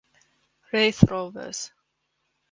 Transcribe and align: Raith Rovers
Raith 0.73 1.03
Rovers 1.05 1.69